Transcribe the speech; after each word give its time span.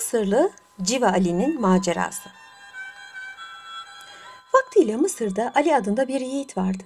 Mısırlı 0.00 0.50
Civa 0.82 1.06
Ali'nin 1.06 1.60
macerası. 1.60 2.30
Vaktiyle 4.54 4.96
Mısır'da 4.96 5.52
Ali 5.54 5.76
adında 5.76 6.08
bir 6.08 6.20
yiğit 6.20 6.56
vardı. 6.56 6.84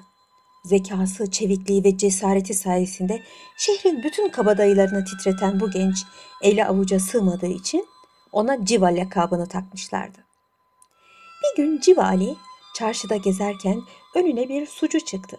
Zekası, 0.64 1.30
çevikliği 1.30 1.84
ve 1.84 1.98
cesareti 1.98 2.54
sayesinde 2.54 3.22
şehrin 3.56 4.02
bütün 4.02 4.28
kabadayılarını 4.28 5.04
titreten 5.04 5.60
bu 5.60 5.70
genç 5.70 5.96
eli 6.42 6.64
avuca 6.64 7.00
sığmadığı 7.00 7.46
için 7.46 7.86
ona 8.32 8.64
Civa 8.64 8.86
lakabını 8.86 9.48
takmışlardı. 9.48 10.18
Bir 11.42 11.62
gün 11.62 11.80
Civa 11.80 12.04
Ali 12.04 12.36
çarşıda 12.74 13.16
gezerken 13.16 13.82
önüne 14.14 14.48
bir 14.48 14.66
sucu 14.66 15.00
çıktı. 15.00 15.38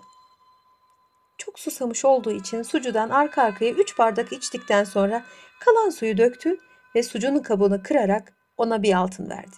Çok 1.38 1.60
susamış 1.60 2.06
olduğu 2.06 2.32
için 2.32 2.64
sucudan 2.64 3.10
arka 3.10 3.44
arkaya 3.44 3.72
üç 3.72 3.98
bardak 3.98 4.34
içtikten 4.34 4.84
sonra 4.84 5.26
kalan 5.60 5.90
suyu 5.90 6.18
döktü 6.18 6.58
ve 6.96 7.04
sucunun 7.04 7.40
kabuğunu 7.40 7.84
kırarak 7.84 8.34
ona 8.58 8.84
bir 8.84 8.94
altın 8.94 9.30
verdi. 9.30 9.56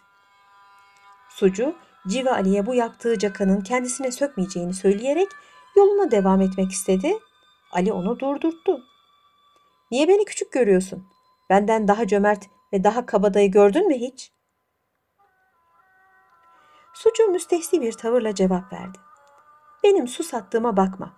Sucu, 1.29 1.75
Civa 2.07 2.31
Ali'ye 2.31 2.65
bu 2.65 2.75
yaptığı 2.75 3.19
cakanın 3.19 3.61
kendisine 3.61 4.11
sökmeyeceğini 4.11 4.73
söyleyerek 4.73 5.27
yoluna 5.75 6.11
devam 6.11 6.41
etmek 6.41 6.71
istedi. 6.71 7.13
Ali 7.71 7.93
onu 7.93 8.19
durdurttu. 8.19 8.79
Niye 9.91 10.07
beni 10.07 10.25
küçük 10.25 10.51
görüyorsun? 10.51 11.07
Benden 11.49 11.87
daha 11.87 12.07
cömert 12.07 12.45
ve 12.73 12.83
daha 12.83 13.05
kabadayı 13.05 13.51
gördün 13.51 13.87
mü 13.87 13.95
hiç? 13.95 14.31
Sucu 16.93 17.27
müstehsi 17.27 17.81
bir 17.81 17.93
tavırla 17.93 18.35
cevap 18.35 18.73
verdi. 18.73 18.97
Benim 19.83 20.07
su 20.07 20.23
sattığıma 20.23 20.77
bakma. 20.77 21.13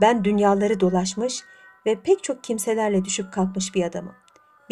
Ben 0.00 0.24
dünyaları 0.24 0.80
dolaşmış 0.80 1.44
ve 1.86 2.02
pek 2.02 2.24
çok 2.24 2.44
kimselerle 2.44 3.04
düşüp 3.04 3.32
kalkmış 3.32 3.74
bir 3.74 3.84
adamım. 3.84 4.21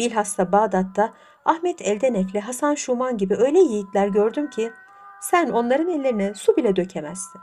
Bilhassa 0.01 0.51
Bağdat'ta 0.51 1.13
Ahmet 1.45 1.81
Eldenef'le 1.81 2.41
Hasan 2.45 2.75
Şuman 2.75 3.17
gibi 3.17 3.35
öyle 3.35 3.59
yiğitler 3.59 4.07
gördüm 4.07 4.49
ki 4.49 4.73
sen 5.21 5.49
onların 5.49 5.89
ellerine 5.89 6.33
su 6.33 6.55
bile 6.55 6.75
dökemezsin. 6.75 7.41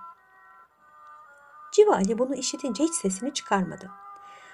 Civa 1.72 1.94
Ali 1.94 2.18
bunu 2.18 2.34
işitince 2.34 2.84
hiç 2.84 2.94
sesini 2.94 3.34
çıkarmadı. 3.34 3.90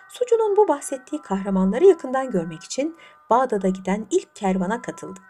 Sucu'nun 0.09 0.57
bu 0.57 0.69
bahsettiği 0.69 1.23
kahramanları 1.23 1.85
yakından 1.85 2.31
görmek 2.31 2.65
için 2.65 2.97
Bağdat'a 3.31 3.69
giden 3.69 4.07
ilk 4.11 4.37
kervana 4.37 4.83
katıldı. 4.83 5.21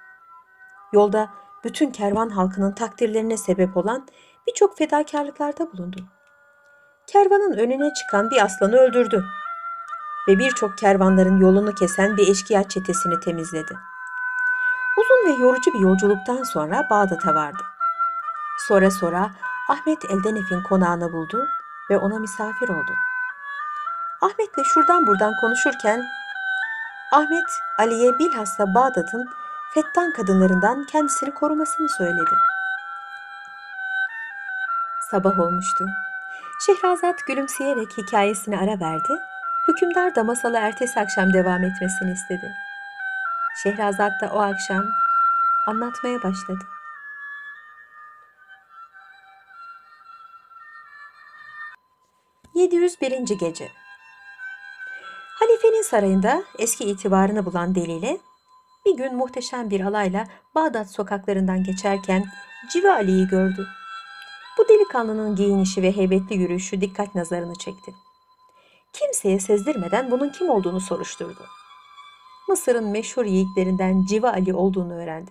Yolda 0.92 1.30
bütün 1.64 1.91
kervan 1.91 2.28
halkının 2.28 2.72
takdirlerine 2.72 3.36
sebep 3.36 3.77
olan 3.77 4.06
birçok 4.47 4.78
fedakarlıklarda 4.78 5.72
bulundu. 5.72 6.05
Kervanın 7.06 7.52
önüne 7.52 7.95
çıkan 7.95 8.30
bir 8.30 8.45
aslanı 8.45 8.77
öldürdü 8.77 9.25
ve 10.28 10.39
birçok 10.39 10.78
kervanların 10.78 11.36
yolunu 11.36 11.75
kesen 11.75 12.17
bir 12.17 12.28
eşkıya 12.28 12.69
çetesini 12.69 13.20
temizledi. 13.20 13.78
Uzun 14.98 15.28
ve 15.28 15.42
yorucu 15.42 15.75
bir 15.75 15.80
yolculuktan 15.80 16.42
sonra 16.42 16.86
Bağdat'a 16.91 17.34
vardı. 17.34 17.62
Sonra 18.69 18.91
sonra 18.91 19.30
Ahmet 19.69 20.05
Eldenef'in 20.05 20.62
konağını 20.62 21.12
buldu 21.12 21.47
ve 21.91 21.98
ona 21.98 22.19
misafir 22.19 22.69
oldu. 22.69 22.92
Ahmet'le 24.20 24.64
şuradan 24.64 25.06
buradan 25.06 25.34
konuşurken 25.41 26.05
Ahmet 27.12 27.61
Ali'ye 27.78 28.19
bilhassa 28.19 28.75
Bağdat'ın 28.75 29.28
fettan 29.75 30.12
kadınlarından 30.12 30.84
kendisini 30.84 31.34
korumasını 31.34 31.89
söyledi. 31.89 32.34
Sabah 35.11 35.39
olmuştu. 35.39 35.86
Şehrazat 36.67 37.27
gülümseyerek 37.27 37.98
hikayesine 37.98 38.58
ara 38.58 38.80
verdi. 38.80 39.20
Hükümdar 39.69 40.15
da 40.15 40.25
masalı 40.25 40.57
ertesi 40.57 41.01
akşam 41.01 41.33
devam 41.33 41.65
etmesini 41.65 42.12
istedi. 42.12 42.55
Şehrazat 43.62 44.12
da 44.23 44.31
o 44.33 44.39
akşam 44.39 44.84
anlatmaya 45.67 46.23
başladı. 46.23 46.65
...701. 52.55 53.39
Gece 53.39 53.69
Halifenin 55.39 55.83
sarayında 55.83 56.45
eski 56.58 56.85
itibarını 56.85 57.47
bulan 57.47 57.74
Delile... 57.74 58.19
...bir 58.86 58.97
gün 58.97 59.17
muhteşem 59.17 59.70
bir 59.70 59.80
alayla 59.80 60.27
Bağdat 60.55 60.91
sokaklarından 60.91 61.64
geçerken 61.64 62.24
Civa 62.73 62.92
Ali'yi 62.92 63.29
gördü. 63.29 63.69
Bu 64.58 64.69
delikanlının 64.69 65.36
giyinişi 65.36 65.83
ve 65.83 65.97
heybetli 65.97 66.36
yürüyüşü 66.36 66.80
dikkat 66.80 67.14
nazarını 67.14 67.55
çekti. 67.55 67.95
Kimseye 68.94 69.40
sezdirmeden 69.40 70.10
bunun 70.10 70.28
kim 70.28 70.50
olduğunu 70.50 70.80
soruşturdu. 70.80 71.46
Mısır'ın 72.48 72.88
meşhur 72.88 73.24
yiğitlerinden 73.24 74.05
Civa 74.08 74.30
Ali 74.30 74.55
olduğunu 74.55 75.02
öğrendi. 75.02 75.30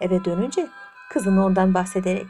Eve 0.00 0.24
dönünce 0.24 0.68
kızını 1.10 1.44
ondan 1.44 1.74
bahsederek 1.74 2.26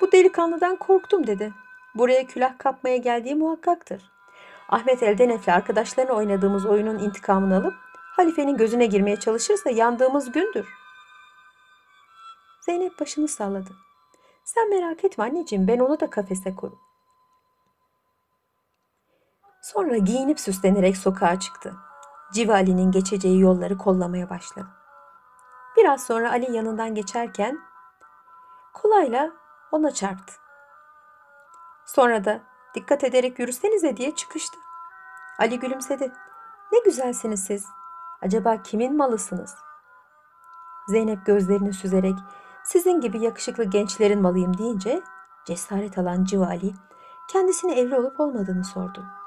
''Bu 0.00 0.12
delikanlıdan 0.12 0.76
korktum'' 0.76 1.26
dedi. 1.26 1.52
''Buraya 1.94 2.26
külah 2.26 2.58
kapmaya 2.58 2.96
geldiği 2.96 3.34
muhakkaktır. 3.34 4.02
Ahmet 4.68 5.02
Eldenef'le 5.02 5.48
arkadaşlarına 5.48 6.12
oynadığımız 6.12 6.66
oyunun 6.66 6.98
intikamını 6.98 7.56
alıp 7.56 7.74
halifenin 8.16 8.56
gözüne 8.56 8.86
girmeye 8.86 9.16
çalışırsa 9.16 9.70
yandığımız 9.70 10.32
gündür.'' 10.32 10.74
Zeynep 12.60 13.00
başını 13.00 13.28
salladı. 13.28 13.70
Sen 14.44 14.70
merak 14.70 15.04
etme 15.04 15.24
anneciğim 15.24 15.68
ben 15.68 15.78
onu 15.78 16.00
da 16.00 16.10
kafese 16.10 16.54
korum. 16.54 16.78
Sonra 19.60 19.96
giyinip 19.96 20.40
süslenerek 20.40 20.96
sokağa 20.96 21.40
çıktı. 21.40 21.74
Civa 22.32 22.52
Ali'nin 22.52 22.90
geçeceği 22.90 23.40
yolları 23.40 23.78
kollamaya 23.78 24.30
başladı. 24.30 24.68
Biraz 25.76 26.06
sonra 26.06 26.30
Ali 26.30 26.56
yanından 26.56 26.94
geçerken 26.94 27.58
kolayla 28.74 29.32
ona 29.72 29.90
çarptı. 29.90 30.34
Sonra 31.86 32.24
da 32.24 32.40
dikkat 32.74 33.04
ederek 33.04 33.38
yürüsenize 33.38 33.96
diye 33.96 34.14
çıkıştı. 34.14 34.56
Ali 35.38 35.58
gülümsedi. 35.58 36.12
Ne 36.72 36.78
güzelsiniz 36.84 37.44
siz. 37.44 37.66
Acaba 38.22 38.62
kimin 38.62 38.96
malısınız? 38.96 39.54
Zeynep 40.88 41.26
gözlerini 41.26 41.72
süzerek 41.72 42.14
sizin 42.64 43.00
gibi 43.00 43.20
yakışıklı 43.20 43.64
gençlerin 43.64 44.22
malıyım 44.22 44.58
deyince 44.58 45.02
cesaret 45.44 45.98
alan 45.98 46.24
Civali 46.24 46.74
kendisine 47.28 47.80
evli 47.80 47.96
olup 47.96 48.20
olmadığını 48.20 48.64
sordu. 48.64 49.19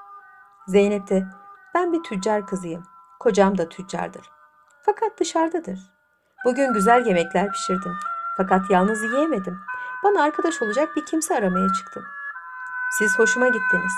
Zeynep 0.67 1.09
de 1.09 1.27
ben 1.75 1.93
bir 1.93 2.03
tüccar 2.03 2.47
kızıyım. 2.47 2.83
Kocam 3.19 3.57
da 3.57 3.69
tüccardır. 3.69 4.29
Fakat 4.81 5.19
dışarıdadır. 5.19 5.79
Bugün 6.45 6.73
güzel 6.73 7.05
yemekler 7.05 7.51
pişirdim. 7.51 7.93
Fakat 8.37 8.71
yalnız 8.71 9.03
yiyemedim. 9.03 9.59
Bana 10.03 10.23
arkadaş 10.23 10.61
olacak 10.61 10.95
bir 10.95 11.05
kimse 11.05 11.35
aramaya 11.35 11.67
çıktım. 11.73 12.03
Siz 12.97 13.19
hoşuma 13.19 13.47
gittiniz. 13.47 13.93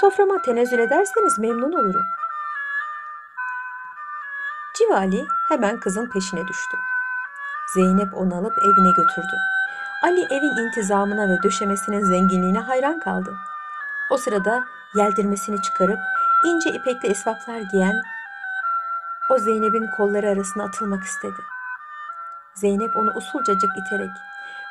Soframa 0.00 0.42
tenezzül 0.42 0.78
ederseniz 0.78 1.38
memnun 1.38 1.72
olurum. 1.72 2.04
Civali 4.74 5.26
hemen 5.48 5.80
kızın 5.80 6.10
peşine 6.10 6.46
düştü. 6.48 6.76
Zeynep 7.74 8.14
onu 8.14 8.34
alıp 8.34 8.58
evine 8.58 8.90
götürdü. 8.96 9.36
Ali 10.02 10.20
evin 10.20 10.66
intizamına 10.66 11.28
ve 11.28 11.42
döşemesinin 11.42 12.04
zenginliğine 12.04 12.58
hayran 12.58 13.00
kaldı. 13.00 13.36
O 14.10 14.16
sırada 14.16 14.64
yeldirmesini 14.94 15.62
çıkarıp 15.62 15.98
ince 16.44 16.70
ipekli 16.70 17.08
esvaplar 17.08 17.60
giyen 17.60 18.02
o 19.30 19.38
Zeynep'in 19.38 19.86
kolları 19.96 20.28
arasına 20.28 20.64
atılmak 20.64 21.04
istedi. 21.04 21.40
Zeynep 22.54 22.96
onu 22.96 23.12
usulcacık 23.16 23.70
iterek 23.78 24.10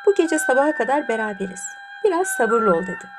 bu 0.05 0.15
gece 0.15 0.39
sabaha 0.39 0.75
kadar 0.75 1.07
beraberiz. 1.07 1.61
Biraz 2.03 2.27
sabırlı 2.27 2.75
ol 2.75 2.81
dedi. 2.81 3.09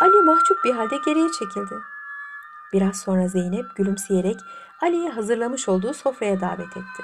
Ali 0.00 0.22
mahcup 0.22 0.64
bir 0.64 0.74
halde 0.74 0.96
geriye 1.06 1.28
çekildi. 1.38 1.74
Biraz 2.72 3.00
sonra 3.00 3.28
Zeynep 3.28 3.76
gülümseyerek 3.76 4.40
Ali'yi 4.82 5.10
hazırlamış 5.10 5.68
olduğu 5.68 5.94
sofraya 5.94 6.40
davet 6.40 6.76
etti. 6.76 7.02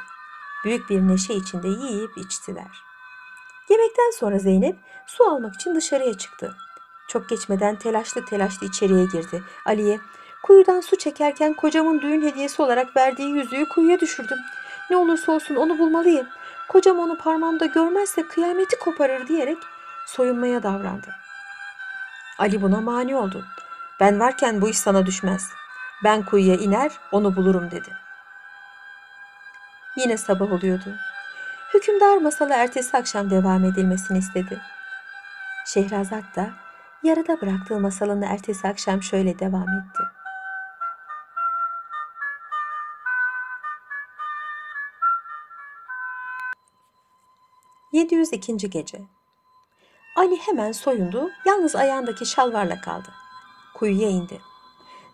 Büyük 0.64 0.90
bir 0.90 1.00
neşe 1.00 1.34
içinde 1.34 1.68
yiyip 1.68 2.18
içtiler. 2.18 2.82
Yemekten 3.70 4.10
sonra 4.18 4.38
Zeynep 4.38 4.78
su 5.06 5.24
almak 5.24 5.54
için 5.54 5.74
dışarıya 5.74 6.14
çıktı. 6.18 6.56
Çok 7.08 7.28
geçmeden 7.28 7.76
telaşlı 7.76 8.24
telaşlı 8.24 8.66
içeriye 8.66 9.04
girdi. 9.04 9.42
Ali'ye 9.64 10.00
kuyudan 10.42 10.80
su 10.80 10.98
çekerken 10.98 11.54
kocamın 11.54 12.00
düğün 12.00 12.22
hediyesi 12.22 12.62
olarak 12.62 12.96
verdiği 12.96 13.30
yüzüğü 13.30 13.68
kuyuya 13.68 14.00
düşürdüm. 14.00 14.38
Ne 14.90 14.96
olursa 14.96 15.32
olsun 15.32 15.56
onu 15.56 15.78
bulmalıyım. 15.78 16.26
Kocam 16.68 16.98
onu 16.98 17.18
parmağımda 17.18 17.66
görmezse 17.66 18.28
kıyameti 18.28 18.78
koparır 18.78 19.28
diyerek 19.28 19.58
soyunmaya 20.06 20.62
davrandı. 20.62 21.08
Ali 22.38 22.62
buna 22.62 22.80
mani 22.80 23.16
oldu. 23.16 23.44
Ben 24.00 24.20
varken 24.20 24.60
bu 24.60 24.68
iş 24.68 24.78
sana 24.78 25.06
düşmez. 25.06 25.50
Ben 26.04 26.24
kuyuya 26.24 26.54
iner 26.54 26.92
onu 27.12 27.36
bulurum 27.36 27.70
dedi. 27.70 27.88
Yine 29.96 30.16
sabah 30.16 30.52
oluyordu. 30.52 30.96
Hükümdar 31.74 32.16
masala 32.16 32.54
ertesi 32.54 32.96
akşam 32.96 33.30
devam 33.30 33.64
edilmesini 33.64 34.18
istedi. 34.18 34.60
Şehrazat 35.66 36.36
da 36.36 36.50
yarıda 37.06 37.40
bıraktığı 37.40 37.80
masalını 37.80 38.24
ertesi 38.24 38.68
akşam 38.68 39.02
şöyle 39.02 39.38
devam 39.38 39.68
etti. 39.68 40.02
702. 47.92 48.70
Gece 48.70 49.02
Ali 50.16 50.36
hemen 50.36 50.72
soyundu, 50.72 51.30
yalnız 51.46 51.76
ayağındaki 51.76 52.26
şalvarla 52.26 52.80
kaldı. 52.80 53.08
Kuyuya 53.74 54.08
indi. 54.08 54.40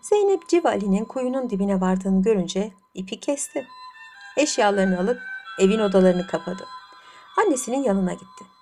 Zeynep 0.01 0.47
Civa 0.49 0.69
Ali'nin 0.69 1.05
kuyunun 1.05 1.49
dibine 1.49 1.81
vardığını 1.81 2.21
görünce 2.21 2.73
ipi 2.93 3.19
kesti. 3.19 3.67
Eşyalarını 4.37 4.99
alıp 4.99 5.21
evin 5.59 5.79
odalarını 5.79 6.27
kapadı. 6.27 6.65
Annesinin 7.37 7.83
yanına 7.83 8.13
gitti. 8.13 8.52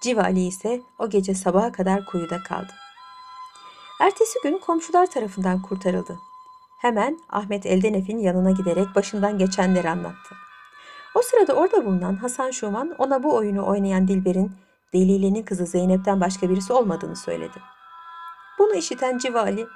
Civa 0.00 0.22
Ali 0.22 0.46
ise 0.46 0.82
o 0.98 1.08
gece 1.10 1.34
sabaha 1.34 1.72
kadar 1.72 2.06
kuyuda 2.06 2.42
kaldı. 2.42 2.72
Ertesi 4.00 4.38
gün 4.42 4.58
komşular 4.58 5.06
tarafından 5.06 5.62
kurtarıldı. 5.62 6.18
Hemen 6.78 7.18
Ahmet 7.30 7.66
Eldenef'in 7.66 8.18
yanına 8.18 8.50
giderek 8.50 8.86
başından 8.94 9.38
geçenleri 9.38 9.90
anlattı. 9.90 10.34
O 11.14 11.22
sırada 11.22 11.52
orada 11.52 11.84
bulunan 11.84 12.16
Hasan 12.16 12.50
Şuman 12.50 12.94
ona 12.98 13.22
bu 13.22 13.34
oyunu 13.34 13.66
oynayan 13.66 14.08
Dilber'in 14.08 14.52
Delile'nin 14.94 15.42
kızı 15.42 15.66
Zeynep'ten 15.66 16.20
başka 16.20 16.50
birisi 16.50 16.72
olmadığını 16.72 17.16
söyledi. 17.16 17.58
Bunu 18.58 18.74
işiten 18.74 19.18
Civa 19.18 19.40
Ali, 19.40 19.66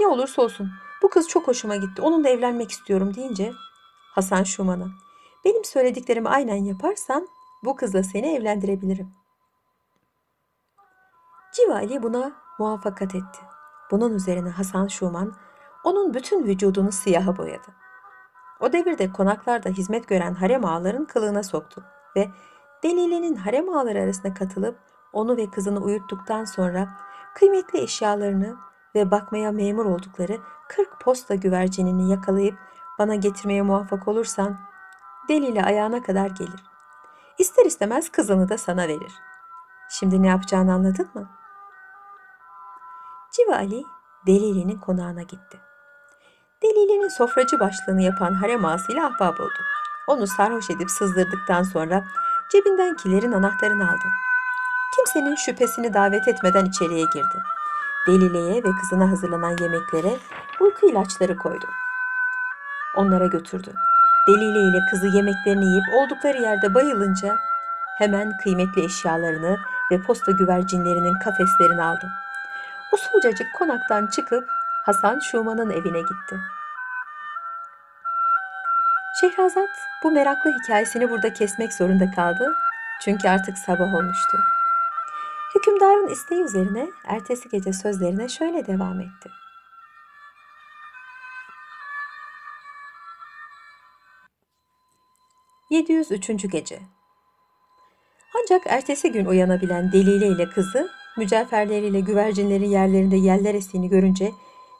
ne 0.00 0.06
olursa 0.06 0.42
olsun 0.42 0.70
bu 1.02 1.08
kız 1.08 1.28
çok 1.28 1.48
hoşuma 1.48 1.76
gitti, 1.76 2.02
onunla 2.02 2.28
evlenmek 2.28 2.70
istiyorum 2.70 3.14
deyince 3.14 3.52
Hasan 4.14 4.42
Şuman'a, 4.42 4.86
benim 5.44 5.64
söylediklerimi 5.64 6.28
aynen 6.28 6.64
yaparsan 6.64 7.28
bu 7.64 7.76
kızla 7.76 8.02
seni 8.02 8.34
evlendirebilirim. 8.34 9.25
Civa 11.56 11.74
Ali 11.74 12.02
buna 12.02 12.32
muvaffakat 12.58 13.14
etti. 13.14 13.38
Bunun 13.90 14.14
üzerine 14.14 14.50
Hasan 14.50 14.86
Şuman 14.86 15.32
onun 15.84 16.14
bütün 16.14 16.44
vücudunu 16.44 16.92
siyaha 16.92 17.36
boyadı. 17.36 17.66
O 18.60 18.72
devirde 18.72 19.12
konaklarda 19.12 19.68
hizmet 19.68 20.08
gören 20.08 20.34
harem 20.34 20.64
ağaların 20.64 21.04
kılığına 21.04 21.42
soktu 21.42 21.84
ve 22.16 22.28
Delile'nin 22.82 23.36
harem 23.36 23.68
ağaları 23.68 24.00
arasına 24.00 24.34
katılıp 24.34 24.78
onu 25.12 25.36
ve 25.36 25.50
kızını 25.50 25.80
uyuttuktan 25.80 26.44
sonra 26.44 26.88
kıymetli 27.34 27.80
eşyalarını 27.80 28.56
ve 28.94 29.10
bakmaya 29.10 29.52
memur 29.52 29.84
oldukları 29.84 30.38
40 30.68 31.00
posta 31.00 31.34
güvercinini 31.34 32.10
yakalayıp 32.10 32.58
bana 32.98 33.14
getirmeye 33.14 33.62
muvaffak 33.62 34.08
olursan 34.08 34.58
Delile 35.28 35.64
ayağına 35.64 36.02
kadar 36.02 36.26
gelir. 36.26 36.64
İster 37.38 37.66
istemez 37.66 38.08
kızını 38.08 38.48
da 38.48 38.58
sana 38.58 38.88
verir. 38.88 39.12
Şimdi 39.88 40.22
ne 40.22 40.26
yapacağını 40.26 40.72
anladın 40.72 41.08
mı? 41.14 41.28
Civa 43.36 43.56
Ali 43.56 43.84
Delile'nin 44.26 44.78
konağına 44.78 45.22
gitti. 45.22 45.58
Delile'nin 46.62 47.08
sofracı 47.08 47.60
başlığını 47.60 48.02
yapan 48.02 48.34
harem 48.34 48.64
ağasıyla 48.64 49.06
ahbap 49.06 49.40
oldu. 49.40 49.60
Onu 50.08 50.26
sarhoş 50.26 50.70
edip 50.70 50.90
sızdırdıktan 50.90 51.62
sonra 51.62 52.04
cebinden 52.52 52.96
kilerin 52.96 53.32
anahtarını 53.32 53.90
aldı. 53.90 54.08
Kimsenin 54.96 55.34
şüphesini 55.34 55.94
davet 55.94 56.28
etmeden 56.28 56.64
içeriye 56.64 57.04
girdi. 57.04 57.42
Delile'ye 58.06 58.64
ve 58.64 58.68
kızına 58.80 59.10
hazırlanan 59.10 59.56
yemeklere 59.60 60.16
uyku 60.60 60.86
ilaçları 60.90 61.36
koydu. 61.36 61.66
Onlara 62.96 63.26
götürdü. 63.26 63.74
Delile 64.28 64.62
ile 64.62 64.78
kızı 64.90 65.06
yemeklerini 65.06 65.64
yiyip 65.64 65.84
oldukları 65.94 66.42
yerde 66.42 66.74
bayılınca 66.74 67.38
hemen 67.98 68.36
kıymetli 68.36 68.84
eşyalarını 68.84 69.56
ve 69.90 70.02
posta 70.02 70.32
güvercinlerinin 70.32 71.18
kafeslerini 71.18 71.82
aldı. 71.82 72.10
Usulcacık 72.96 73.54
konaktan 73.54 74.06
çıkıp 74.06 74.48
Hasan 74.84 75.18
Şuman'ın 75.18 75.70
evine 75.70 76.00
gitti. 76.00 76.36
Şehrazat 79.20 79.68
bu 80.02 80.10
meraklı 80.10 80.50
hikayesini 80.50 81.10
burada 81.10 81.32
kesmek 81.32 81.72
zorunda 81.72 82.10
kaldı. 82.10 82.54
Çünkü 83.04 83.28
artık 83.28 83.58
sabah 83.58 83.94
olmuştu. 83.94 84.38
Hükümdarın 85.54 86.08
isteği 86.08 86.42
üzerine 86.42 86.90
ertesi 87.04 87.48
gece 87.48 87.72
sözlerine 87.72 88.28
şöyle 88.28 88.66
devam 88.66 89.00
etti. 89.00 89.30
...703. 95.70 96.48
Gece 96.48 96.80
Ancak 98.42 98.62
ertesi 98.66 99.12
gün 99.12 99.26
uyanabilen 99.26 99.92
Delile 99.92 100.26
ile 100.26 100.48
kızı... 100.50 101.05
...mücevherleriyle 101.16 102.00
güvercinlerin 102.00 102.70
yerlerinde 102.70 103.16
yeller 103.16 103.54
estiğini 103.54 103.88
görünce... 103.88 104.32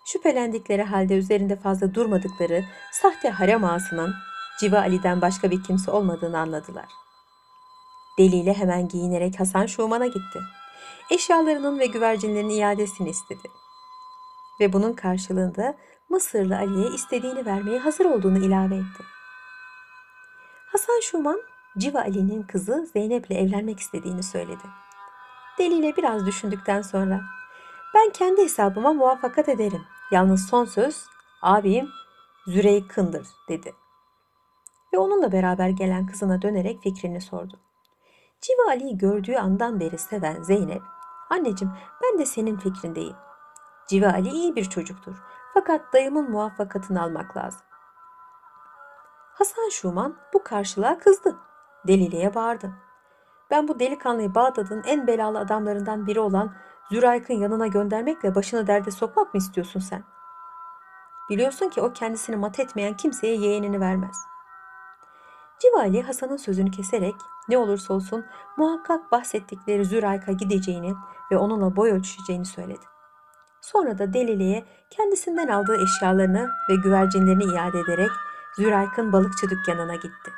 ...şüphelendikleri 0.05 0.83
halde 0.83 1.15
üzerinde 1.15 1.57
fazla 1.57 1.95
durmadıkları... 1.95 2.65
...sahte 2.93 3.31
harem 3.31 3.65
ağasının... 3.65 4.15
...Civa 4.61 4.79
Ali'den 4.79 5.21
başka 5.21 5.51
bir 5.51 5.63
kimse 5.63 5.91
olmadığını 5.91 6.39
anladılar. 6.39 6.89
Deliyle 8.19 8.55
hemen 8.55 8.89
giyinerek 8.89 9.41
Hasan 9.41 9.67
Şuman'a 9.67 10.07
gitti. 10.07 10.41
Eşyalarının 11.11 11.79
ve 11.79 11.87
güvercinlerin 11.87 12.49
iadesini 12.49 13.09
istedi. 13.09 13.49
Ve 14.61 14.73
bunun 14.73 14.93
karşılığında 14.93 15.77
Mısırlı 16.09 16.57
Ali'ye 16.57 16.91
istediğini 16.91 17.47
vermeye 17.47 17.79
hazır 17.79 18.05
olduğunu 18.05 18.39
ilave 18.39 18.75
etti. 18.75 19.03
Hasan 20.73 21.01
Şuman, 21.03 21.41
Civa 21.79 22.01
Ali'nin 22.01 22.43
kızı 22.43 22.91
Zeynep'le 22.93 23.31
evlenmek 23.31 23.81
istediğini 23.81 24.23
söyledi. 24.23 24.86
Deliyle 25.59 25.97
biraz 25.97 26.27
düşündükten 26.27 26.83
sonra 26.83 27.21
ben 27.95 28.11
kendi 28.11 28.43
hesabıma 28.43 28.93
muvaffakat 28.93 29.49
ederim. 29.49 29.85
Yalnız 30.11 30.47
son 30.47 30.65
söz 30.65 31.05
abim 31.43 31.89
Züreykın'dır 32.47 33.27
dedi. 33.49 33.75
Ve 34.93 34.99
onunla 34.99 35.33
beraber 35.33 35.69
gelen 35.69 36.07
kızına 36.07 36.43
dönerek 36.43 36.83
fikrini 36.83 37.21
sordu. 37.21 37.61
Civa 38.41 38.69
Ali'yi 38.69 38.99
gördüğü 38.99 39.35
andan 39.35 39.81
beri 39.81 39.99
seven 39.99 40.43
Zeynep, 40.43 40.83
anneciğim 41.31 41.75
ben 42.03 42.19
de 42.19 42.27
senin 42.27 42.57
fikrindeyim. 42.57 43.17
Civa 43.89 44.07
Ali 44.07 44.29
iyi 44.29 44.57
bir 44.57 44.65
çocuktur. 44.65 45.17
Fakat 45.55 45.93
dayımın 45.93 46.31
muvaffakatını 46.31 47.03
almak 47.03 47.37
lazım. 47.37 47.61
Hasan 49.35 49.69
Şuman 49.69 50.17
bu 50.35 50.43
karşılığa 50.43 50.99
kızdı. 50.99 51.37
Delile'ye 51.89 52.35
bağırdı. 52.35 52.86
Ben 53.51 53.69
bu 53.69 53.81
delikanlıyı 53.81 54.35
Bağdat'ın 54.35 54.83
en 54.87 55.07
belalı 55.07 55.39
adamlarından 55.39 56.07
biri 56.07 56.21
olan 56.21 56.55
Zürayk'ın 56.91 57.35
yanına 57.35 57.67
göndermekle 57.67 58.35
başını 58.35 58.67
derde 58.67 58.91
sokmak 58.91 59.35
mı 59.35 59.39
istiyorsun 59.39 59.81
sen? 59.81 60.05
Biliyorsun 61.31 61.69
ki 61.69 61.81
o 61.81 61.93
kendisini 61.93 62.37
mat 62.37 62.61
etmeyen 62.61 62.97
kimseye 62.97 63.37
yeğenini 63.37 63.81
vermez.'' 63.81 64.37
Civali 65.59 66.03
Hasan'ın 66.03 66.37
sözünü 66.37 66.71
keserek 66.71 67.15
ne 67.49 67.59
olursa 67.59 67.95
olsun 67.95 68.25
muhakkak 68.57 69.13
bahsettikleri 69.13 69.85
Zürayk'a 69.85 70.33
gideceğini 70.33 70.95
ve 71.33 71.37
onunla 71.37 71.77
boy 71.77 71.91
ölçüşeceğini 71.91 72.45
söyledi. 72.45 72.85
Sonra 73.61 73.99
da 73.99 74.13
Delile'ye 74.13 74.65
kendisinden 74.91 75.49
aldığı 75.49 75.83
eşyalarını 75.83 76.49
ve 76.71 76.75
güvercinlerini 76.75 77.45
iade 77.45 77.81
ederek 77.81 78.11
Zürayk'ın 78.57 79.13
balıkçı 79.13 79.51
dükkanına 79.51 79.95
gitti. 79.95 80.33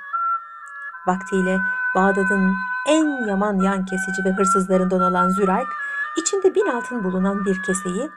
Vaktiyle 1.06 1.58
Bağdat'ın 1.94 2.54
en 2.86 3.26
yaman 3.26 3.60
yan 3.60 3.84
kesici 3.84 4.24
ve 4.24 4.32
hırsızlarından 4.32 5.00
olan 5.00 5.28
Zürayk, 5.28 5.68
içinde 6.16 6.54
bin 6.54 6.66
altın 6.66 7.04
bulunan 7.04 7.44
bir 7.44 7.62
keseyi 7.62 8.10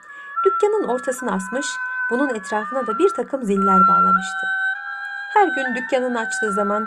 dükkanın 0.44 0.88
ortasına 0.88 1.32
asmış, 1.32 1.66
bunun 2.10 2.34
etrafına 2.34 2.86
da 2.86 2.98
bir 2.98 3.08
takım 3.08 3.42
ziller 3.42 3.80
bağlamıştı. 3.88 4.46
Her 5.34 5.46
gün 5.46 5.74
dükkanını 5.74 6.18
açtığı 6.18 6.52
zaman 6.52 6.86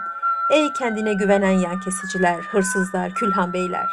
ey 0.52 0.74
kendine 0.74 1.14
güvenen 1.14 1.52
yan 1.52 1.80
kesiciler, 1.80 2.40
hırsızlar, 2.40 3.12
külhan 3.12 3.54
beyler. 3.54 3.90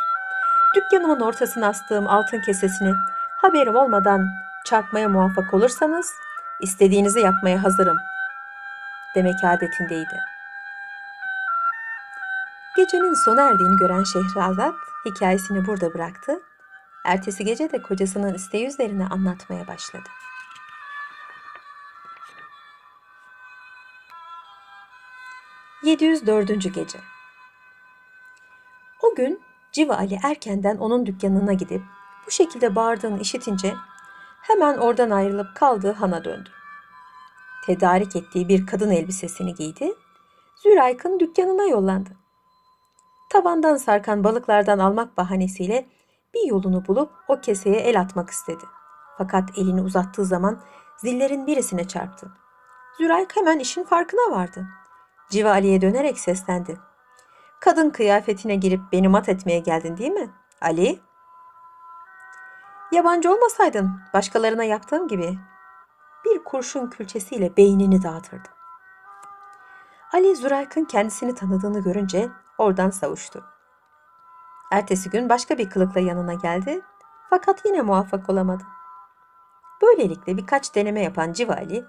Dükkanımın 0.76 1.20
ortasına 1.20 1.68
astığım 1.68 2.08
altın 2.08 2.40
kesesini 2.40 2.94
haberim 3.36 3.76
olmadan 3.76 4.28
çarpmaya 4.64 5.08
muvaffak 5.08 5.54
olursanız 5.54 6.12
istediğinizi 6.60 7.20
yapmaya 7.20 7.62
hazırım 7.62 7.96
demek 9.14 9.44
adetindeydi. 9.44 10.31
Gecenin 12.82 13.14
sona 13.14 13.42
erdiğini 13.42 13.76
gören 13.76 14.04
Şehrazat 14.04 14.74
hikayesini 15.04 15.66
burada 15.66 15.94
bıraktı. 15.94 16.42
Ertesi 17.04 17.44
gece 17.44 17.72
de 17.72 17.82
kocasının 17.82 18.34
isteği 18.34 18.66
üzerine 18.66 19.06
anlatmaya 19.06 19.66
başladı. 19.66 20.08
704. 25.82 26.74
Gece 26.74 26.98
O 29.02 29.14
gün 29.14 29.40
Civa 29.72 29.96
Ali 29.96 30.18
erkenden 30.22 30.76
onun 30.76 31.06
dükkanına 31.06 31.52
gidip 31.52 31.82
bu 32.26 32.30
şekilde 32.30 32.74
bağırdığını 32.74 33.20
işitince 33.20 33.74
hemen 34.42 34.78
oradan 34.78 35.10
ayrılıp 35.10 35.56
kaldığı 35.56 35.92
hana 35.92 36.24
döndü. 36.24 36.50
Tedarik 37.66 38.16
ettiği 38.16 38.48
bir 38.48 38.66
kadın 38.66 38.90
elbisesini 38.90 39.54
giydi, 39.54 39.94
Zürayk'ın 40.62 41.20
dükkanına 41.20 41.64
yollandı. 41.64 42.21
Tavandan 43.32 43.76
sarkan 43.76 44.24
balıklardan 44.24 44.78
almak 44.78 45.16
bahanesiyle 45.16 45.86
bir 46.34 46.48
yolunu 46.48 46.86
bulup 46.86 47.10
o 47.28 47.40
keseye 47.40 47.80
el 47.80 48.00
atmak 48.00 48.30
istedi. 48.30 48.64
Fakat 49.18 49.58
elini 49.58 49.82
uzattığı 49.82 50.24
zaman 50.24 50.60
zillerin 50.98 51.46
birisine 51.46 51.88
çarptı. 51.88 52.32
Zürayk 52.98 53.36
hemen 53.36 53.58
işin 53.58 53.84
farkına 53.84 54.36
vardı.'' 54.36 54.82
Civa 55.32 55.50
Ali'ye 55.50 55.80
dönerek 55.80 56.18
seslendi. 56.18 56.78
kadın 57.60 57.90
kıyafetine 57.90 58.56
girip 58.56 58.80
beni 58.92 59.08
mat 59.08 59.28
etmeye 59.28 59.58
geldin 59.58 59.96
değil 59.96 60.10
mi? 60.10 60.30
Ali? 60.60 61.00
Yabancı 62.92 63.32
olmasaydın 63.32 63.90
başkalarına 64.14 64.64
yaptığım 64.64 65.08
gibi 65.08 65.38
bir 66.24 66.44
kurşun 66.44 66.90
külçesiyle 66.90 67.56
beynini 67.56 68.02
dağıtırdım. 68.02 68.52
Ali 70.12 70.36
Zürayk'ın 70.36 70.84
kendisini 70.84 71.34
tanıdığını 71.34 71.82
görünce 71.82 72.28
oradan 72.58 72.90
savuştu. 72.90 73.44
Ertesi 74.72 75.10
gün 75.10 75.28
başka 75.28 75.58
bir 75.58 75.70
kılıkla 75.70 76.00
yanına 76.00 76.34
geldi 76.34 76.82
fakat 77.30 77.64
yine 77.64 77.82
muvaffak 77.82 78.30
olamadı. 78.30 78.64
Böylelikle 79.82 80.36
birkaç 80.36 80.74
deneme 80.74 81.02
yapan 81.02 81.32
Civali, 81.32 81.84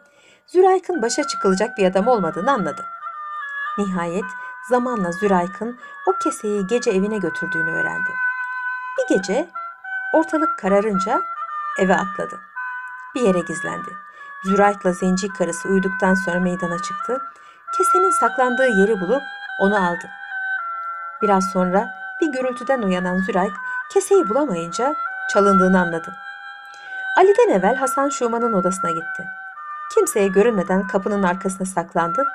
Zürayk'ın 0.47 1.01
başa 1.01 1.27
çıkılacak 1.27 1.77
bir 1.77 1.85
adam 1.85 2.07
olmadığını 2.07 2.51
anladı. 2.51 2.85
Nihayet 3.77 4.25
zamanla 4.69 5.11
Zürayk'ın 5.11 5.79
o 6.07 6.11
keseyi 6.23 6.67
gece 6.67 6.91
evine 6.91 7.17
götürdüğünü 7.17 7.71
öğrendi. 7.71 8.09
Bir 8.97 9.15
gece 9.15 9.49
ortalık 10.13 10.59
kararınca 10.59 11.21
eve 11.79 11.95
atladı. 11.95 12.39
Bir 13.15 13.21
yere 13.21 13.39
gizlendi. 13.39 13.89
Zürayk'la 14.43 14.91
zenci 14.93 15.27
karısı 15.27 15.69
uyuduktan 15.69 16.13
sonra 16.13 16.39
meydana 16.39 16.77
çıktı. 16.77 17.21
Kesenin 17.77 18.11
saklandığı 18.11 18.67
yeri 18.67 19.01
bulup 19.01 19.21
onu 19.59 19.75
aldı. 19.75 20.09
Biraz 21.23 21.51
sonra 21.53 21.93
bir 22.21 22.27
gürültüden 22.27 22.81
uyanan 22.81 23.17
Zürayk 23.17 23.53
keseyi 23.93 24.29
bulamayınca 24.29 24.95
çalındığını 25.33 25.79
anladı. 25.79 26.13
Ali'den 27.17 27.49
evvel 27.49 27.75
Hasan 27.75 28.09
Şuman'ın 28.09 28.53
odasına 28.53 28.91
gitti. 28.91 29.27
Kimseye 29.93 30.27
görünmeden 30.27 30.87
kapının 30.87 31.23
arkasına 31.23 31.67
saklandı. 31.67 32.25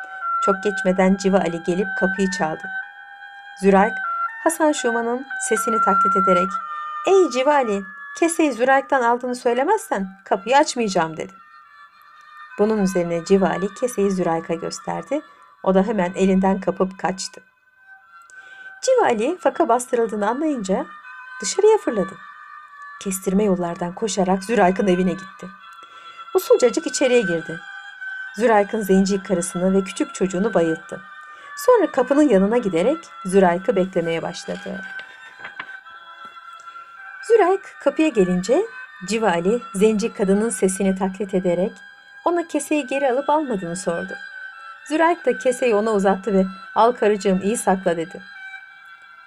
Çok 0.45 0.63
geçmeden 0.65 1.17
Civa 1.17 1.39
Ali 1.39 1.63
gelip 1.63 1.89
kapıyı 2.01 2.31
çaldı. 2.31 2.63
Zürayk, 3.61 3.93
Hasan 4.45 4.73
Şuman'ın 4.73 5.27
sesini 5.49 5.81
taklit 5.81 6.17
ederek 6.17 6.49
''Ey 7.07 7.31
Civa 7.31 7.55
Ali, 7.55 7.83
keseyi 8.19 8.53
Zürayk'tan 8.53 9.03
aldığını 9.03 9.35
söylemezsen 9.35 10.09
kapıyı 10.25 10.57
açmayacağım.'' 10.57 11.17
dedi. 11.17 11.33
Bunun 12.59 12.79
üzerine 12.79 13.25
Civa 13.25 13.49
Ali 13.49 13.75
keseyi 13.75 14.11
Zürayk'a 14.11 14.55
gösterdi. 14.55 15.21
O 15.63 15.75
da 15.75 15.83
hemen 15.83 16.13
elinden 16.17 16.61
kapıp 16.61 16.99
kaçtı. 16.99 17.48
Civa 18.83 19.07
Ali 19.07 19.39
faka 19.39 19.69
bastırıldığını 19.69 20.29
anlayınca 20.29 20.87
dışarıya 21.43 21.79
fırladı. 21.79 22.15
Kestirme 23.01 23.45
yollardan 23.45 23.95
koşarak 23.95 24.45
Zürayk'ın 24.45 24.87
evine 24.87 25.13
gitti. 25.13 25.47
Usulcacık 26.35 26.87
içeriye 26.87 27.21
girdi. 27.21 27.61
Zürayk'ın 28.37 28.81
zenci 28.81 29.23
karısını 29.23 29.75
ve 29.75 29.85
küçük 29.85 30.15
çocuğunu 30.15 30.55
bayılttı. 30.55 31.01
Sonra 31.57 31.93
kapının 31.93 32.29
yanına 32.29 32.59
giderek 32.59 32.99
Zürayk'ı 33.25 33.77
beklemeye 33.77 34.23
başladı. 34.23 34.81
Zürayk 37.29 37.61
kapıya 37.81 38.09
gelince 38.09 38.63
Civa 39.09 39.31
Ali 39.31 39.63
zenci 39.75 40.13
kadının 40.13 40.51
sesini 40.51 40.99
taklit 40.99 41.35
ederek 41.35 41.73
ona 42.25 42.47
keseyi 42.49 42.87
geri 42.87 43.13
alıp 43.13 43.31
almadığını 43.31 43.77
sordu. 43.77 44.13
Zürayk 44.89 45.27
da 45.27 45.39
keseyi 45.39 45.75
ona 45.75 45.93
uzattı 45.93 46.33
ve 46.33 46.47
al 46.75 46.93
karıcığım 46.93 47.43
iyi 47.43 47.57
sakla 47.57 47.97
dedi. 47.97 48.23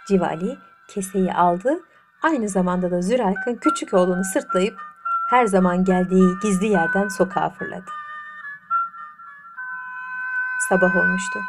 Civali 0.08 0.58
keseyi 0.88 1.34
aldı. 1.34 1.79
Aynı 2.22 2.50
zamanda 2.50 2.91
da 2.91 3.01
Zürayk'ın 3.01 3.55
küçük 3.55 3.93
oğlunu 3.93 4.24
sırtlayıp 4.24 4.81
her 5.29 5.46
zaman 5.46 5.84
geldiği 5.84 6.39
gizli 6.41 6.67
yerden 6.67 7.08
sokağa 7.08 7.50
fırladı. 7.50 7.91
Sabah 10.70 10.96
olmuştu. 10.96 11.39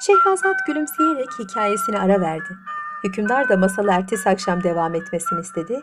Şehrazat 0.00 0.56
gülümseyerek 0.66 1.38
hikayesine 1.38 1.98
ara 1.98 2.20
verdi. 2.20 2.56
Hükümdar 3.04 3.48
da 3.48 3.56
masalı 3.56 3.90
ertesi 3.90 4.30
akşam 4.30 4.62
devam 4.62 4.94
etmesini 4.94 5.40
istedi. 5.40 5.80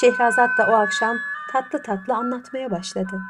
Şehrazat 0.00 0.58
da 0.58 0.66
o 0.66 0.72
akşam 0.72 1.16
tatlı 1.52 1.82
tatlı 1.82 2.14
anlatmaya 2.14 2.70
başladı. 2.70 3.20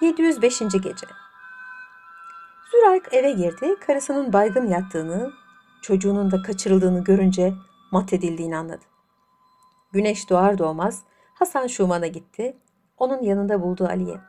...705. 0.00 0.80
Gece 0.80 1.06
Eve 3.12 3.32
girdi, 3.32 3.76
karısının 3.86 4.32
baygın 4.32 4.66
yattığını, 4.66 5.32
çocuğunun 5.82 6.30
da 6.30 6.42
kaçırıldığını 6.42 7.04
görünce 7.04 7.54
mat 7.92 8.12
edildiğini 8.12 8.56
anladı. 8.56 8.84
Güneş 9.92 10.30
doğar 10.30 10.58
doğmaz 10.58 11.02
Hasan 11.34 11.66
Şuman'a 11.66 12.06
gitti. 12.06 12.56
Onun 12.98 13.22
yanında 13.22 13.62
buldu 13.62 13.86
Ali'ye. 13.86 14.20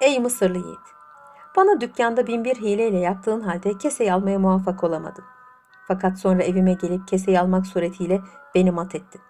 Ey 0.00 0.20
Mısırlı 0.20 0.58
yiğit! 0.58 0.78
Bana 1.56 1.80
dükkanda 1.80 2.26
bin 2.26 2.44
bir 2.44 2.54
hileyle 2.54 2.98
yaptığın 2.98 3.40
halde 3.40 3.78
keseyi 3.78 4.12
almaya 4.12 4.38
muvaffak 4.38 4.84
olamadın. 4.84 5.24
Fakat 5.88 6.18
sonra 6.18 6.42
evime 6.42 6.72
gelip 6.72 7.08
keseyi 7.08 7.40
almak 7.40 7.66
suretiyle 7.66 8.20
beni 8.54 8.70
mat 8.70 8.94
ettin. 8.94 9.20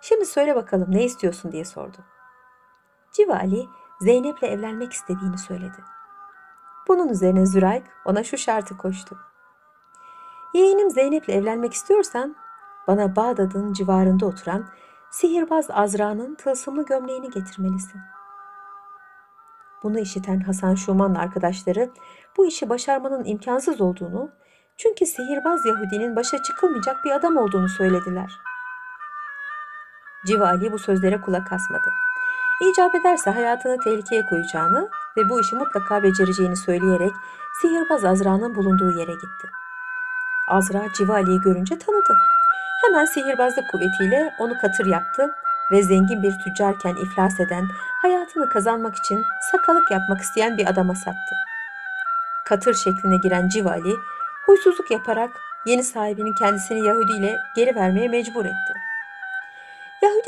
Şimdi 0.00 0.26
söyle 0.26 0.56
bakalım 0.56 0.86
ne 0.90 1.04
istiyorsun 1.04 1.52
diye 1.52 1.64
sordu. 1.64 1.96
Civa 3.12 3.34
Ali 3.34 3.66
Zeynep'le 4.00 4.42
evlenmek 4.42 4.92
istediğini 4.92 5.38
söyledi. 5.38 5.95
Bunun 6.88 7.08
üzerine 7.08 7.46
Zürayk 7.46 7.84
ona 8.04 8.24
şu 8.24 8.38
şartı 8.38 8.76
koştu. 8.76 9.18
Yeğenim 10.54 10.90
Zeynep'le 10.90 11.28
evlenmek 11.28 11.72
istiyorsan 11.72 12.36
bana 12.86 13.16
Bağdat'ın 13.16 13.72
civarında 13.72 14.26
oturan 14.26 14.66
sihirbaz 15.10 15.66
Azra'nın 15.70 16.34
tılsımlı 16.34 16.84
gömleğini 16.84 17.30
getirmelisin. 17.30 18.00
Bunu 19.82 19.98
işiten 19.98 20.40
Hasan 20.40 20.74
Şuman'la 20.74 21.18
arkadaşları 21.18 21.90
bu 22.36 22.46
işi 22.46 22.68
başarmanın 22.68 23.24
imkansız 23.24 23.80
olduğunu 23.80 24.30
çünkü 24.76 25.06
sihirbaz 25.06 25.66
Yahudinin 25.66 26.16
başa 26.16 26.42
çıkılmayacak 26.42 27.04
bir 27.04 27.10
adam 27.10 27.36
olduğunu 27.36 27.68
söylediler. 27.68 28.32
Civa 30.26 30.48
Ali 30.48 30.72
bu 30.72 30.78
sözlere 30.78 31.20
kulak 31.20 31.52
asmadı. 31.52 31.90
İcap 32.70 32.94
ederse 32.94 33.30
hayatını 33.30 33.78
tehlikeye 33.78 34.26
koyacağını 34.26 34.90
ve 35.16 35.28
bu 35.28 35.40
işi 35.40 35.56
mutlaka 35.56 36.02
becereceğini 36.02 36.56
söyleyerek 36.56 37.12
sihirbaz 37.60 38.04
Azra'nın 38.04 38.54
bulunduğu 38.54 38.98
yere 38.98 39.12
gitti. 39.12 39.48
Azra 40.48 40.82
Civali'yi 40.96 41.40
görünce 41.40 41.78
tanıdı. 41.78 42.14
Hemen 42.84 43.04
sihirbazlık 43.04 43.68
kuvvetiyle 43.72 44.34
onu 44.38 44.58
katır 44.58 44.86
yaptı 44.86 45.34
ve 45.72 45.82
zengin 45.82 46.22
bir 46.22 46.38
tüccarken 46.44 46.94
iflas 46.94 47.40
eden, 47.40 47.68
hayatını 48.02 48.48
kazanmak 48.48 48.96
için 48.96 49.24
sakalık 49.50 49.90
yapmak 49.90 50.20
isteyen 50.20 50.58
bir 50.58 50.66
adama 50.66 50.94
sattı. 50.94 51.34
Katır 52.44 52.74
şekline 52.74 53.16
giren 53.16 53.48
Civali, 53.48 53.96
huysuzluk 54.46 54.90
yaparak 54.90 55.30
yeni 55.66 55.84
sahibinin 55.84 56.32
kendisini 56.32 56.86
Yahudi 56.86 57.12
ile 57.12 57.38
geri 57.56 57.74
vermeye 57.76 58.08
mecbur 58.08 58.44
etti. 58.44 58.85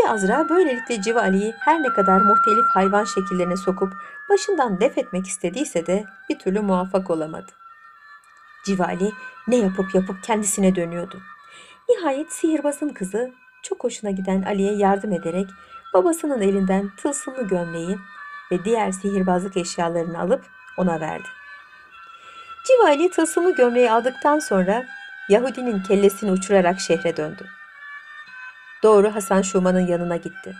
Azra 0.09 0.49
böylelikle 0.49 1.03
Civali'yi 1.03 1.55
her 1.59 1.83
ne 1.83 1.89
kadar 1.89 2.21
muhtelif 2.21 2.67
hayvan 2.75 3.05
şekillerine 3.05 3.57
sokup 3.57 3.93
başından 4.31 4.81
def 4.81 4.99
etmek 4.99 5.27
istediyse 5.27 5.87
de 5.87 6.05
bir 6.29 6.39
türlü 6.39 6.61
muvaffak 6.61 7.11
olamadı. 7.11 7.53
Civali 8.65 9.13
ne 9.49 9.57
yapıp 9.57 9.95
yapıp 9.95 10.23
kendisine 10.23 10.75
dönüyordu. 10.75 11.21
Nihayet 11.89 12.33
sihirbazın 12.33 12.89
kızı 12.89 13.33
çok 13.63 13.85
hoşuna 13.85 14.11
giden 14.11 14.43
Ali'ye 14.43 14.73
yardım 14.73 15.13
ederek 15.13 15.47
babasının 15.95 16.41
elinden 16.41 16.91
tılsımlı 16.97 17.49
gömleği 17.49 17.99
ve 18.53 18.65
diğer 18.65 18.93
sihirbazlık 18.93 19.57
eşyalarını 19.57 20.21
alıp 20.21 20.45
ona 20.77 21.01
verdi. 21.01 21.29
Civali 22.67 23.11
tılsımlı 23.11 23.55
gömleği 23.55 23.91
aldıktan 23.91 24.39
sonra 24.39 24.87
Yahudinin 25.29 25.83
kellesini 25.83 26.31
uçurarak 26.31 26.81
şehre 26.81 27.17
döndü. 27.17 27.58
Doğru 28.83 29.15
Hasan 29.15 29.43
Şuman'ın 29.43 29.87
yanına 29.87 30.17
gitti. 30.17 30.55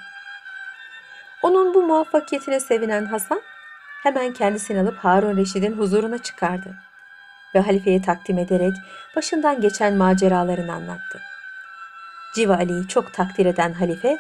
Onun 1.43 1.75
bu 1.75 1.83
muvaffakiyetine 1.83 2.61
sevinen 2.61 3.05
Hasan 3.05 3.41
hemen 4.03 4.33
kendisini 4.33 4.81
alıp 4.81 4.97
Harun 4.99 5.37
Reşid'in 5.37 5.73
huzuruna 5.73 6.19
çıkardı 6.19 6.75
ve 7.55 7.61
halifeye 7.61 8.03
takdim 8.03 8.39
ederek 8.39 8.75
başından 9.17 9.61
geçen 9.61 9.95
maceralarını 9.95 10.73
anlattı. 10.73 11.21
Civa 12.35 12.55
Ali'yi 12.55 12.89
çok 12.89 13.15
takdir 13.15 13.47
eden 13.47 13.73
halife 13.73 14.19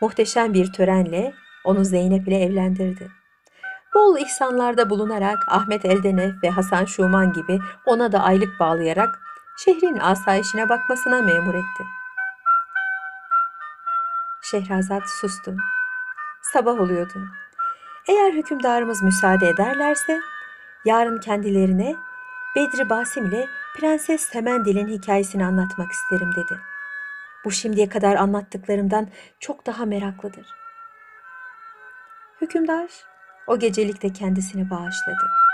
muhteşem 0.00 0.54
bir 0.54 0.72
törenle 0.72 1.32
onu 1.64 1.84
Zeynep 1.84 2.28
ile 2.28 2.42
evlendirdi. 2.42 3.10
Bol 3.94 4.18
ihsanlarda 4.18 4.90
bulunarak 4.90 5.38
Ahmet 5.48 5.84
Eldenef 5.84 6.34
ve 6.42 6.50
Hasan 6.50 6.84
Şuman 6.84 7.32
gibi 7.32 7.58
ona 7.86 8.12
da 8.12 8.22
aylık 8.22 8.60
bağlayarak 8.60 9.20
şehrin 9.64 9.98
asayişine 9.98 10.68
bakmasına 10.68 11.22
memur 11.22 11.54
etti. 11.54 11.84
Şehrazat 14.50 15.02
sustu. 15.20 15.56
Sabah 16.42 16.80
oluyordu. 16.80 17.28
Eğer 18.08 18.32
hükümdarımız 18.32 19.02
müsaade 19.02 19.48
ederlerse 19.48 20.20
yarın 20.84 21.20
kendilerine 21.20 21.96
Bedri 22.56 22.90
Basim 22.90 23.26
ile 23.26 23.48
Prenses 23.76 24.20
Semendil'in 24.20 24.88
hikayesini 24.88 25.44
anlatmak 25.44 25.92
isterim 25.92 26.30
dedi. 26.36 26.60
Bu 27.44 27.50
şimdiye 27.50 27.88
kadar 27.88 28.16
anlattıklarımdan 28.16 29.08
çok 29.40 29.66
daha 29.66 29.84
meraklıdır. 29.84 30.46
Hükümdar 32.40 32.90
o 33.46 33.58
gecelik 33.58 34.02
de 34.02 34.12
kendisini 34.12 34.70
bağışladı. 34.70 35.47